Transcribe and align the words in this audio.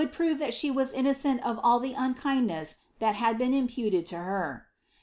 prove 0.11 0.39
that 0.39 0.51
she 0.51 0.71
was 0.71 0.91
innocent 0.91 1.39
of 1.45 1.59
all 1.61 1.79
the 1.79 1.93
unkindness 1.93 2.77
that 2.97 3.13
had 3.13 3.37
puted 3.69 4.03
to 4.03 4.17
her." 4.17 4.65